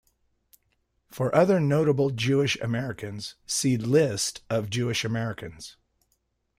[1.11, 5.77] For other notable Jewish Americans, see List of Jewish Americans.